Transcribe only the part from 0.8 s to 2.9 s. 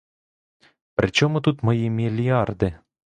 При чому тут мої мільярди?